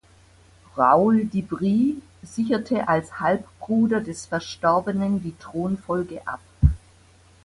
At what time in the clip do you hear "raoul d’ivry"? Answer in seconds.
0.77-2.01